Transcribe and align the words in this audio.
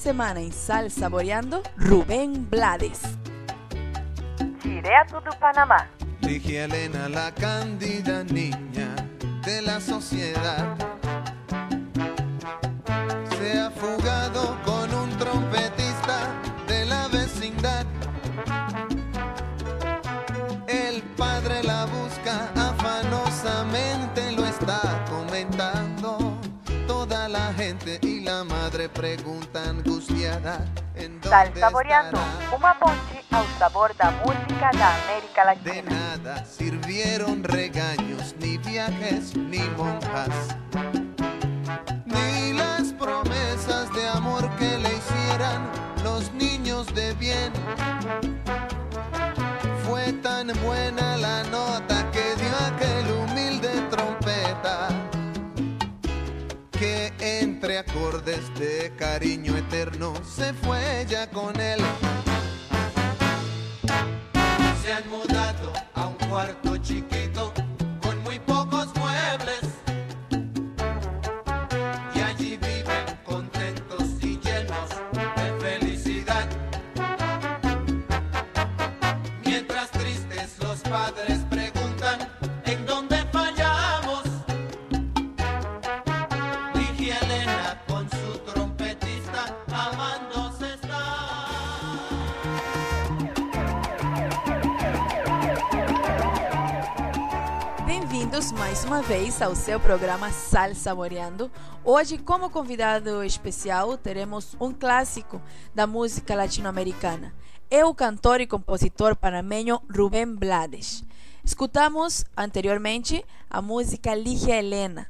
semana 0.00 0.40
em 0.40 0.50
Sal 0.50 0.88
Saboreando, 0.88 1.62
Rubén 1.76 2.32
Blades. 2.32 3.02
Direto 4.62 5.20
do 5.20 5.36
Panamá. 5.36 5.90
Ligia 6.22 6.64
Elena, 6.64 7.06
la 7.06 7.30
cándida 7.34 8.24
niña 8.24 8.96
de 9.44 9.60
la 9.60 9.78
sociedad, 9.78 10.74
y 28.02 28.20
la 28.20 28.44
madre 28.44 28.88
pregunta 28.88 29.62
angustiada. 29.68 30.66
¿en 30.94 31.22
Sal 31.22 31.52
Saboreando, 31.58 32.18
uma 32.54 32.74
ponte 32.74 33.24
ao 33.30 33.44
sabor 33.58 33.94
da 33.94 34.10
música 34.10 34.70
da 34.76 34.94
América 35.04 35.54
De 35.54 35.80
Latina. 35.80 35.90
nada 35.90 36.44
sirvieron 36.44 37.42
regaños, 37.42 38.34
ni 38.38 38.58
viajes, 38.58 39.34
ni 39.36 39.60
monjas, 39.78 40.56
ni 42.04 42.52
las 42.52 42.92
promesas 42.92 43.90
de 43.94 44.08
amor 44.08 44.48
que 44.56 44.76
le 44.78 44.90
hicieran 44.96 45.70
los 46.04 46.30
niños 46.32 46.86
de 46.94 47.14
bien. 47.14 47.52
Fue 49.84 50.12
tan 50.22 50.48
buena 50.62 51.16
la 51.16 51.44
nota 51.44 52.10
que 52.10 52.34
dio 52.36 52.56
aquel 52.68 53.10
humilde 53.10 53.70
trompeta 53.90 54.88
que 56.80 57.12
acordes 57.80 58.52
de 58.58 58.92
cariño 58.98 59.56
eterno 59.56 60.12
se 60.24 60.52
fue 60.52 61.00
ella 61.00 61.30
con 61.30 61.58
él. 61.58 61.80
Se 64.82 64.92
han 64.92 65.08
mudado 65.08 65.72
a 65.94 66.08
un 66.08 66.14
cuarto 66.28 66.76
chiquito 66.76 67.29
Bem-vindos 98.20 98.52
mais 98.52 98.84
uma 98.84 99.00
vez 99.00 99.40
ao 99.40 99.54
seu 99.54 99.80
programa 99.80 100.30
Sal 100.30 100.74
Saboreando. 100.74 101.50
Hoje, 101.82 102.18
como 102.18 102.50
convidado 102.50 103.24
especial, 103.24 103.96
teremos 103.96 104.54
um 104.60 104.74
clássico 104.74 105.40
da 105.74 105.86
música 105.86 106.34
latino-americana. 106.34 107.34
É 107.70 107.82
o 107.82 107.94
cantor 107.94 108.42
e 108.42 108.46
compositor 108.46 109.16
panamenho 109.16 109.80
Rubén 109.90 110.36
Blades. 110.36 111.02
Escutamos 111.42 112.22
anteriormente 112.36 113.24
a 113.48 113.62
música 113.62 114.14
Ligia 114.14 114.58
Helena. 114.58 115.06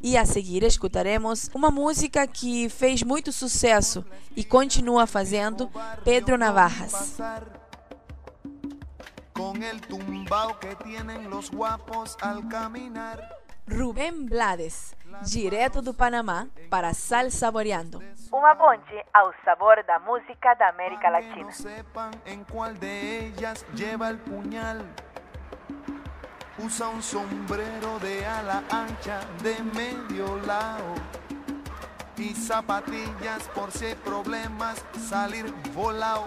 E 0.00 0.16
a 0.16 0.24
seguir 0.24 0.62
escutaremos 0.62 1.50
uma 1.54 1.70
música 1.70 2.26
que 2.26 2.70
fez 2.70 3.02
muito 3.02 3.30
sucesso 3.30 4.02
e 4.34 4.42
continua 4.42 5.06
fazendo 5.06 5.70
Pedro 6.02 6.38
Navarras. 6.38 7.18
Con 9.38 9.62
el 9.62 9.80
tumbao 9.80 10.58
que 10.58 10.74
tienen 10.74 11.30
los 11.30 11.52
guapos 11.52 12.16
al 12.20 12.48
caminar. 12.48 13.36
Rubén 13.68 14.26
Blades, 14.26 14.96
direto 15.30 15.80
do 15.80 15.94
Panamá 15.94 16.48
para 16.68 16.92
Sal 16.92 17.30
Saboreando. 17.30 18.02
Uma 18.32 18.56
ponte 18.56 19.04
ao 19.14 19.32
sabor 19.44 19.84
da 19.86 20.00
música 20.00 20.54
da 20.54 20.70
América 20.70 21.02
Que 21.06 21.10
Latina. 21.10 21.44
no 21.46 21.52
sepan 21.52 22.10
en 22.26 22.42
cuál 22.44 22.76
de 22.80 23.26
ellas 23.26 23.64
lleva 23.74 24.08
el 24.08 24.18
puñal. 24.18 24.84
Usa 26.58 26.88
un 26.88 27.00
sombrero 27.02 28.00
de 28.00 28.26
ala 28.26 28.64
ancha 28.70 29.20
de 29.44 29.62
medio 29.62 30.36
lado 30.46 30.94
y 32.16 32.34
zapatillas 32.34 33.48
por 33.54 33.70
si 33.70 33.84
hay 33.86 33.94
problemas 33.94 34.84
salir 35.08 35.54
volado. 35.72 36.26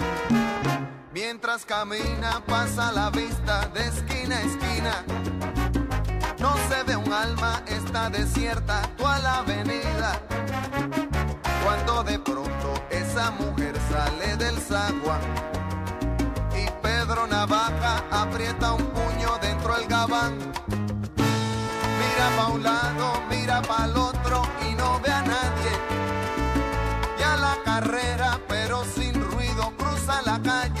Mientras 1.33 1.63
camina 1.65 2.43
pasa 2.45 2.91
la 2.91 3.09
vista 3.09 3.65
de 3.73 3.87
esquina 3.87 4.35
a 4.35 4.41
esquina. 4.41 5.05
No 6.39 6.53
se 6.67 6.83
ve 6.83 6.97
un 6.97 7.13
alma, 7.13 7.63
está 7.67 8.09
desierta 8.09 8.81
toda 8.97 9.17
la 9.19 9.37
avenida. 9.37 10.21
Cuando 11.63 12.03
de 12.03 12.19
pronto 12.19 12.73
esa 12.89 13.31
mujer 13.31 13.73
sale 13.89 14.35
del 14.35 14.57
zaguán 14.57 15.21
y 16.53 16.69
Pedro 16.83 17.25
Navaja 17.27 18.03
aprieta 18.11 18.73
un 18.73 18.85
puño 18.87 19.37
dentro 19.41 19.75
del 19.75 19.87
gabán. 19.87 20.37
Mira 22.01 22.27
pa' 22.35 22.47
un 22.47 22.61
lado, 22.61 23.23
mira 23.29 23.61
pa' 23.61 23.85
el 23.85 23.95
otro 23.95 24.41
y 24.69 24.75
no 24.75 24.99
ve 24.99 25.09
a 25.09 25.21
nadie. 25.21 25.73
Ya 27.17 27.37
la 27.37 27.55
carrera, 27.63 28.37
pero 28.49 28.83
sin 28.83 29.13
ruido, 29.31 29.71
cruza 29.77 30.21
la 30.25 30.41
calle. 30.41 30.80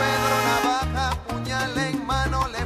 Pedro 0.00 0.34
Navaja, 0.48 1.06
puñal 1.28 1.76
en 1.78 2.06
mano, 2.06 2.48
le 2.48 2.59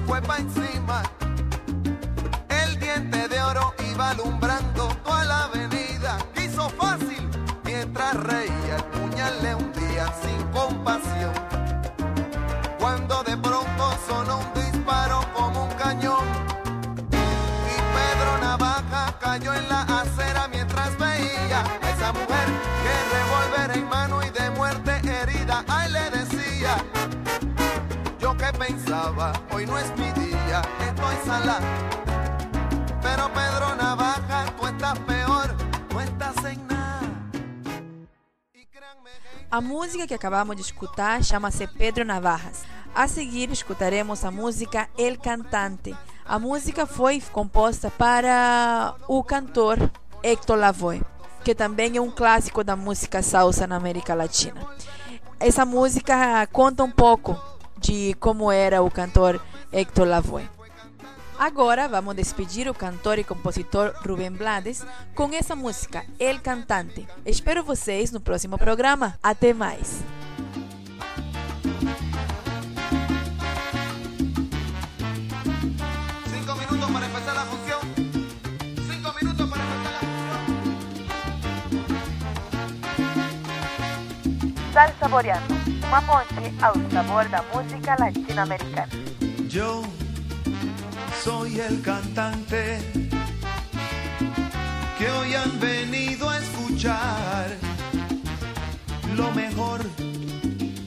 hoy 29.54 29.66
no 29.66 29.78
es 29.78 29.90
mi 29.96 30.10
día, 30.20 30.62
estoy 30.80 31.16
sala. 31.24 31.58
Pero 33.00 33.32
Pedro 33.32 33.76
Navaja, 33.76 34.46
tú 34.58 34.66
estás 34.66 34.98
peor, 35.00 35.56
estás 36.02 36.44
en 36.44 36.66
nada. 36.66 37.00
A 39.50 39.60
música 39.60 40.06
que 40.06 40.14
acabamos 40.14 40.56
de 40.56 40.62
escutar 40.62 41.22
chama-se 41.22 41.68
Pedro 41.68 42.04
Navarras. 42.04 42.64
A 42.94 43.06
seguir 43.08 43.50
escutaremos 43.50 44.24
a 44.24 44.30
música 44.30 44.88
El 44.98 45.18
Cantante. 45.18 45.94
A 46.24 46.38
música 46.38 46.86
foi 46.86 47.20
composta 47.20 47.90
para 47.90 48.94
o 49.06 49.22
cantor 49.22 49.90
Héctor 50.22 50.58
Lavoe, 50.58 51.02
que 51.44 51.54
também 51.54 51.96
é 51.96 52.00
um 52.00 52.10
clássico 52.10 52.64
da 52.64 52.74
música 52.74 53.22
salsa 53.22 53.66
na 53.66 53.76
América 53.76 54.14
Latina. 54.14 54.60
Essa 55.38 55.64
música 55.64 56.46
conta 56.46 56.82
um 56.82 56.90
pouco 56.90 57.53
de 57.84 58.14
como 58.14 58.50
era 58.50 58.82
o 58.82 58.90
cantor 58.90 59.40
Héctor 59.70 60.08
Lavoe. 60.08 60.48
Agora 61.38 61.86
vamos 61.88 62.16
despedir 62.16 62.69
o 62.69 62.75
cantor 62.75 63.19
e 63.19 63.25
compositor 63.25 63.94
Rubem 64.06 64.31
Blades 64.31 64.84
com 65.14 65.32
essa 65.34 65.54
música, 65.54 66.04
El 66.19 66.40
Cantante. 66.40 67.06
Espero 67.26 67.62
vocês 67.62 68.10
no 68.10 68.20
próximo 68.20 68.56
programa. 68.56 69.19
Até 69.22 69.52
mais! 69.52 70.02
Cinco 76.26 76.56
minutos 76.56 76.88
para 85.94 86.02
empezar 86.02 86.02
la 86.02 86.02
función. 86.02 86.02
Cinco 86.02 86.02
minutos 86.02 86.02
para 86.02 86.02
empezar 86.02 86.02
la 86.02 86.02
función. 86.02 86.02
Sal 86.02 86.02
Saboreando, 86.02 86.02
uma 86.02 86.02
ponte 86.02 86.55
ao 86.61 86.75
sabor 86.91 87.29
da 87.29 87.43
música 87.55 87.96
latino-americana. 87.99 88.88
Yo 89.49 89.82
soy 91.23 91.61
el 91.61 91.81
cantante 91.82 92.79
que 94.99 95.11
hoy 95.11 95.35
han 95.35 95.61
venido 95.61 96.29
a 96.29 96.38
escuchar 96.38 97.46
lo 99.17 99.31
mejor 99.32 99.82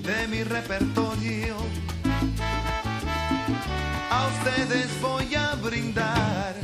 de 0.03 0.27
mi 0.27 0.43
repertorio. 0.43 1.55
A 4.09 4.27
ustedes 4.27 4.89
voy 5.01 5.35
a 5.35 5.55
brindar 5.55 6.55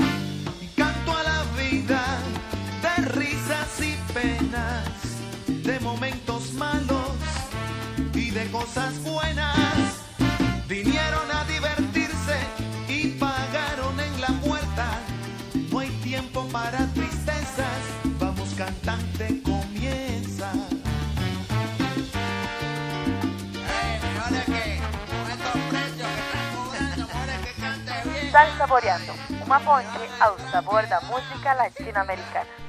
canto 0.76 1.12
a 1.12 1.24
la 1.24 1.44
vida 1.58 2.04
de 2.82 3.06
risas 3.10 3.80
y 3.80 3.96
penas, 4.14 4.84
de 5.48 5.80
momentos 5.80 6.54
malos 6.54 7.03
y 8.14 8.32
de 8.32 8.50
cosas 8.52 9.02
buenas. 9.04 10.02
Vinieron 10.68 11.32
a 11.32 11.44
divertirse 11.46 12.38
y 12.88 13.10
pagaron 13.20 14.00
en 14.00 14.22
la 14.22 14.30
puerta. 14.42 15.00
No 15.72 15.80
hay 15.80 15.90
tiempo 16.04 16.48
para 16.52 16.86
tristezas. 16.94 17.82
Vamos 18.20 18.54
cantante, 18.56 19.42
comienza. 19.44 20.52
Sal 28.32 28.58
Saboreando, 28.58 29.14
uma 29.46 29.60
ponte 29.60 30.10
ao 30.20 30.40
sabor 30.52 30.88
da 30.88 31.00
música 31.02 31.54
latino-americana. 31.54 32.63